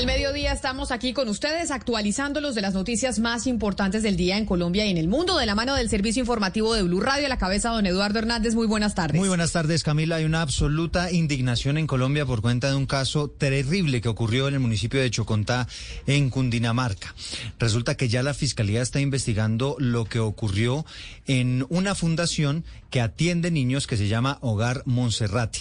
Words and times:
Al 0.00 0.06
mediodía 0.06 0.54
estamos 0.54 0.92
aquí 0.92 1.12
con 1.12 1.28
ustedes 1.28 1.70
actualizándolos 1.70 2.54
de 2.54 2.62
las 2.62 2.72
noticias 2.72 3.18
más 3.18 3.46
importantes 3.46 4.02
del 4.02 4.16
día 4.16 4.38
en 4.38 4.46
Colombia 4.46 4.86
y 4.86 4.90
en 4.90 4.96
el 4.96 5.08
mundo 5.08 5.36
de 5.36 5.44
la 5.44 5.54
mano 5.54 5.74
del 5.74 5.90
servicio 5.90 6.20
informativo 6.20 6.72
de 6.72 6.82
Blue 6.82 7.00
Radio. 7.00 7.26
A 7.26 7.28
la 7.28 7.36
cabeza, 7.36 7.68
don 7.68 7.84
Eduardo 7.84 8.18
Hernández, 8.18 8.54
muy 8.54 8.66
buenas 8.66 8.94
tardes. 8.94 9.18
Muy 9.18 9.28
buenas 9.28 9.52
tardes, 9.52 9.82
Camila. 9.82 10.16
Hay 10.16 10.24
una 10.24 10.40
absoluta 10.40 11.12
indignación 11.12 11.76
en 11.76 11.86
Colombia 11.86 12.24
por 12.24 12.40
cuenta 12.40 12.70
de 12.70 12.76
un 12.76 12.86
caso 12.86 13.28
terrible 13.28 14.00
que 14.00 14.08
ocurrió 14.08 14.48
en 14.48 14.54
el 14.54 14.60
municipio 14.60 15.02
de 15.02 15.10
Chocontá, 15.10 15.68
en 16.06 16.30
Cundinamarca. 16.30 17.14
Resulta 17.58 17.94
que 17.94 18.08
ya 18.08 18.22
la 18.22 18.32
fiscalía 18.32 18.80
está 18.80 19.00
investigando 19.00 19.76
lo 19.78 20.06
que 20.06 20.18
ocurrió 20.18 20.86
en 21.26 21.66
una 21.68 21.94
fundación 21.94 22.64
que 22.88 23.02
atiende 23.02 23.50
niños 23.50 23.86
que 23.86 23.98
se 23.98 24.08
llama 24.08 24.38
Hogar 24.40 24.82
Monserrati. 24.86 25.60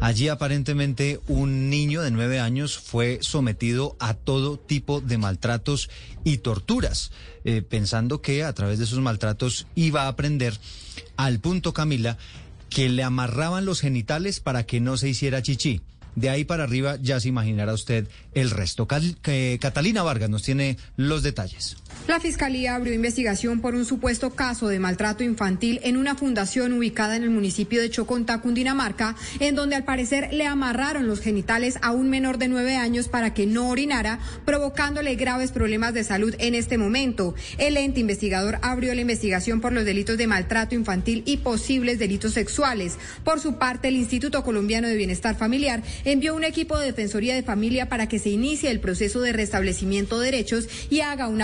Allí 0.00 0.28
aparentemente 0.28 1.20
un 1.28 1.70
niño 1.70 2.02
de 2.02 2.10
nueve 2.10 2.40
años 2.40 2.76
fue 2.78 3.18
sometido 3.22 3.75
a 3.98 4.14
todo 4.14 4.58
tipo 4.58 5.00
de 5.00 5.18
maltratos 5.18 5.90
y 6.24 6.38
torturas, 6.38 7.12
eh, 7.44 7.62
pensando 7.62 8.20
que 8.20 8.44
a 8.44 8.52
través 8.52 8.78
de 8.78 8.84
esos 8.84 9.00
maltratos 9.00 9.66
iba 9.74 10.02
a 10.02 10.08
aprender 10.08 10.58
al 11.16 11.40
punto, 11.40 11.72
Camila, 11.72 12.18
que 12.70 12.88
le 12.88 13.02
amarraban 13.02 13.64
los 13.64 13.80
genitales 13.80 14.40
para 14.40 14.64
que 14.64 14.80
no 14.80 14.96
se 14.96 15.08
hiciera 15.08 15.42
chichi. 15.42 15.80
De 16.14 16.30
ahí 16.30 16.44
para 16.44 16.64
arriba 16.64 16.96
ya 17.00 17.20
se 17.20 17.28
imaginará 17.28 17.74
usted 17.74 18.08
el 18.32 18.50
resto. 18.50 18.86
Catalina 18.86 20.02
Vargas 20.02 20.30
nos 20.30 20.42
tiene 20.42 20.78
los 20.96 21.22
detalles. 21.22 21.76
La 22.06 22.20
Fiscalía 22.20 22.76
abrió 22.76 22.94
investigación 22.94 23.60
por 23.60 23.74
un 23.74 23.84
supuesto 23.84 24.30
caso 24.30 24.68
de 24.68 24.78
maltrato 24.78 25.24
infantil 25.24 25.80
en 25.82 25.96
una 25.96 26.14
fundación 26.14 26.72
ubicada 26.72 27.16
en 27.16 27.24
el 27.24 27.30
municipio 27.30 27.82
de 27.82 27.90
Chocontá, 27.90 28.40
Cundinamarca, 28.40 29.16
en 29.40 29.56
donde 29.56 29.74
al 29.74 29.82
parecer 29.82 30.32
le 30.32 30.46
amarraron 30.46 31.08
los 31.08 31.20
genitales 31.20 31.78
a 31.82 31.90
un 31.90 32.08
menor 32.08 32.38
de 32.38 32.46
nueve 32.46 32.76
años 32.76 33.08
para 33.08 33.34
que 33.34 33.46
no 33.46 33.68
orinara, 33.70 34.20
provocándole 34.44 35.16
graves 35.16 35.50
problemas 35.50 35.94
de 35.94 36.04
salud 36.04 36.32
en 36.38 36.54
este 36.54 36.78
momento. 36.78 37.34
El 37.58 37.76
ente 37.76 37.98
investigador 37.98 38.60
abrió 38.62 38.94
la 38.94 39.00
investigación 39.00 39.60
por 39.60 39.72
los 39.72 39.84
delitos 39.84 40.16
de 40.16 40.28
maltrato 40.28 40.76
infantil 40.76 41.24
y 41.26 41.38
posibles 41.38 41.98
delitos 41.98 42.34
sexuales. 42.34 42.98
Por 43.24 43.40
su 43.40 43.58
parte, 43.58 43.88
el 43.88 43.96
Instituto 43.96 44.44
Colombiano 44.44 44.86
de 44.86 44.94
Bienestar 44.94 45.36
Familiar 45.36 45.82
envió 46.04 46.36
un 46.36 46.44
equipo 46.44 46.78
de 46.78 46.86
Defensoría 46.86 47.34
de 47.34 47.42
Familia 47.42 47.88
para 47.88 48.08
que 48.08 48.20
se 48.20 48.30
inicie 48.30 48.70
el 48.70 48.78
proceso 48.78 49.20
de 49.20 49.32
restablecimiento 49.32 50.20
de 50.20 50.26
derechos 50.26 50.68
y 50.88 51.00
haga 51.00 51.26
un 51.26 51.42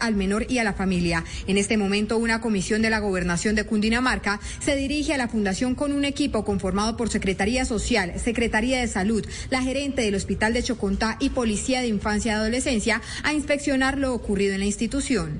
al 0.00 0.16
menor 0.16 0.46
y 0.48 0.58
a 0.58 0.64
la 0.64 0.72
familia. 0.72 1.24
En 1.46 1.56
este 1.56 1.76
momento, 1.76 2.18
una 2.18 2.40
comisión 2.40 2.82
de 2.82 2.90
la 2.90 2.98
Gobernación 2.98 3.54
de 3.54 3.64
Cundinamarca 3.64 4.40
se 4.58 4.74
dirige 4.74 5.14
a 5.14 5.18
la 5.18 5.28
Fundación 5.28 5.76
con 5.76 5.92
un 5.92 6.04
equipo 6.04 6.44
conformado 6.44 6.96
por 6.96 7.08
Secretaría 7.08 7.64
Social, 7.64 8.14
Secretaría 8.18 8.80
de 8.80 8.88
Salud, 8.88 9.24
la 9.48 9.62
gerente 9.62 10.02
del 10.02 10.16
Hospital 10.16 10.54
de 10.54 10.64
Chocontá 10.64 11.16
y 11.20 11.30
Policía 11.30 11.82
de 11.82 11.86
Infancia 11.86 12.32
y 12.32 12.34
Adolescencia 12.34 13.00
a 13.22 13.32
inspeccionar 13.32 13.96
lo 13.96 14.12
ocurrido 14.12 14.54
en 14.54 14.60
la 14.60 14.66
institución. 14.66 15.38